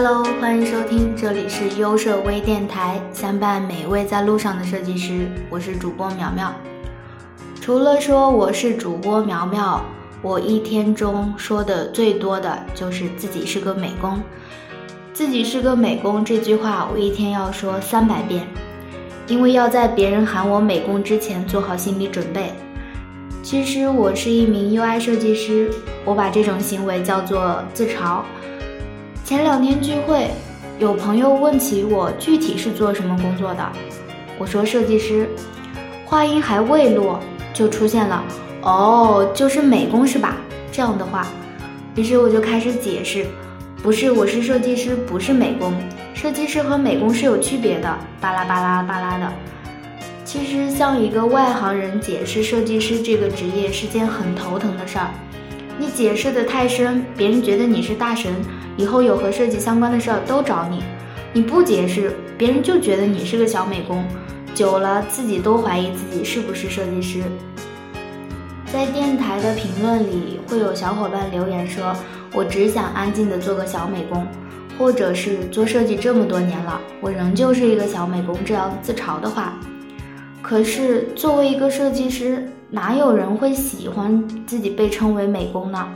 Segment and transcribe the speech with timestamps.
[0.00, 6.54] Hello，欢迎收听，这里是优设微电台，相伴每一位在路上的设计师，我是主播苗苗。
[7.60, 9.84] 除了说我是主播苗苗，
[10.22, 14.20] 我一天中说的最多的就是自己是个美工。
[15.12, 18.46] 自己是个美工这句话，我一天要说三百遍，
[19.26, 22.52] 因为要在别人喊我美工之前做好心理准备。
[23.42, 25.68] 其实我是一名 UI 设计师，
[26.04, 28.20] 我把这种行为叫做自嘲。
[29.28, 30.30] 前两天聚会，
[30.78, 33.72] 有朋友问起我具体是做什么工作的，
[34.38, 35.28] 我说设计师，
[36.06, 37.20] 话音还未落，
[37.52, 38.24] 就出现了
[38.62, 40.38] 哦，就是美工是吧？
[40.72, 41.26] 这样的话，
[41.94, 43.26] 于是我就开始解释，
[43.82, 45.74] 不是，我是设计师，不是美工，
[46.14, 49.30] 设计师和美工是有区别的，巴拉巴拉巴拉的。
[50.24, 55.10] 其实向一个外行人解释设计师这个职业是件很头疼的事儿，
[55.78, 58.34] 你解释的太深，别人觉得你是大神。
[58.76, 60.82] 以后有和设计相关的事儿都找你，
[61.32, 64.04] 你不解释，别人就觉得你是个小美工，
[64.54, 67.22] 久了自己都怀疑自己是不是设计师。
[68.72, 71.94] 在电台的评论里，会有小伙伴留言说
[72.34, 74.26] ：“我只想安静的做个小美工，
[74.78, 79.54] 或者是做设计这么多年了，我仍旧是一个小美工。”这样自嘲的话，
[80.40, 85.86] 可是作为一个设计师，哪有人会喜欢自己被称为美工呢？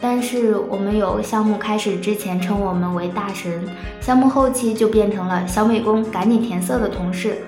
[0.00, 3.62] 但是我们有项目开始之前称我们为大神，
[4.00, 7.38] 项目后期就变成了小美工，赶紧填色的同事。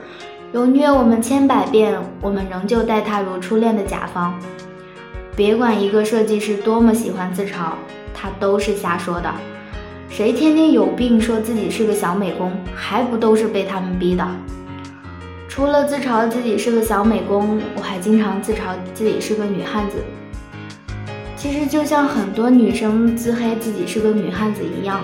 [0.52, 4.38] 有虐我们千百遍，我们仍旧待他如初恋的甲方。
[5.34, 7.72] 别管一个设计师多么喜欢自嘲，
[8.14, 9.28] 他都是瞎说的。
[10.08, 14.24] 谁天天有病说自己是个小美工，还不都是被他们逼的？
[15.54, 19.98] 除了自嘲自己是个小美工，我还经常自嘲自己是个女汉子。
[21.36, 25.00] 其实就像很多女生自黑自己是个女汉子一样，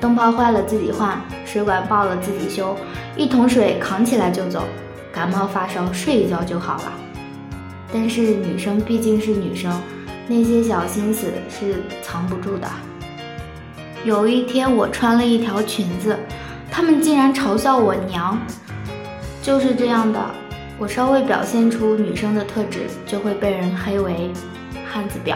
[0.00, 2.74] 灯泡坏了自己换，水管爆了自己修，
[3.18, 4.64] 一桶水扛起来就走，
[5.12, 6.92] 感冒发烧睡一觉就好了。
[7.92, 9.78] 但是女生毕竟是女生，
[10.26, 12.66] 那些小心思是藏不住的。
[14.06, 16.18] 有一天我穿了一条裙子，
[16.70, 18.38] 他们竟然嘲笑我娘。
[19.42, 20.24] 就是这样的，
[20.78, 24.30] 我稍微表现出女生的特质，就会被人黑为
[24.88, 25.34] 汉子婊。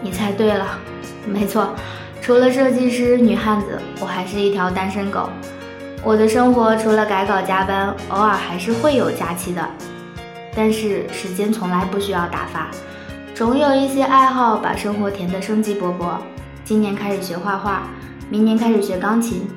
[0.00, 0.78] 你猜对了，
[1.26, 1.74] 没错，
[2.22, 5.28] 除了设计师、女汉子，我还是一条单身狗。
[6.04, 9.68] 我的生活除了改稿加班，偶尔还是会有假期的，
[10.54, 12.70] 但是时间从来不需要打发，
[13.34, 16.18] 总有一些爱好把生活填得生机勃勃。
[16.64, 17.88] 今年开始学画画，
[18.30, 19.48] 明年开始学钢琴，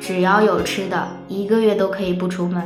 [0.00, 2.62] 只要有吃的，一个月都可以不出门。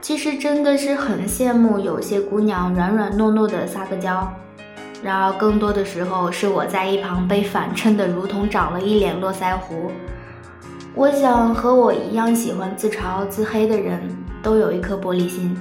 [0.00, 4.32] 其实真的是很羡慕有些姑娘软软糯糯的撒个娇。
[5.02, 9.90] 然而，更多的时候是我在一旁被反衬的，如同长了一脸络腮胡。
[10.94, 14.00] 我想和我一样喜欢自嘲自黑的人
[14.42, 15.56] 都有一颗玻璃心，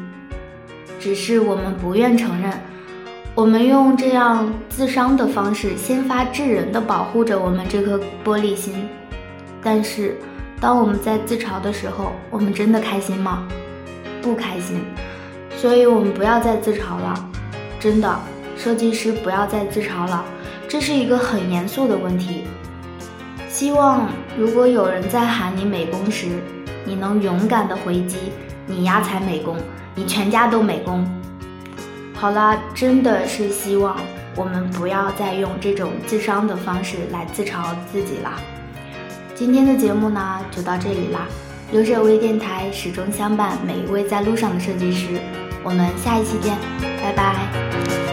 [1.00, 2.52] 只是我们不愿承认。
[3.36, 8.90] 我们用这样自伤的方式，先发制人的保护着我们这颗玻璃心。
[9.62, 10.18] 但是，
[10.60, 13.48] 当我们在自嘲的时候，我们真的开心吗？
[14.22, 14.82] 不开心。
[15.58, 17.30] 所以，我们不要再自嘲了，
[17.80, 18.20] 真的。
[18.58, 20.26] 设计师不要再自嘲了，
[20.68, 22.44] 这是一个很严肃的问题。
[23.48, 26.28] 希望如果有人在喊你美工时，
[26.84, 28.18] 你能勇敢的回击
[28.68, 29.56] ：“你丫才美工，
[29.96, 31.08] 你全家都美工。”
[32.14, 33.96] 好啦，真的是希望
[34.36, 38.34] 我们不要再用这种自伤的方式来自嘲自己了。
[39.34, 41.26] 今天的节目呢，就到这里啦。
[41.72, 45.22] 留着微电台始终相伴每一位在路上的设计师，
[45.64, 46.58] 我们下一期见，
[47.02, 48.09] 拜拜。